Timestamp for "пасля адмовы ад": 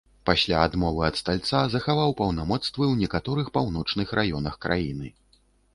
0.27-1.19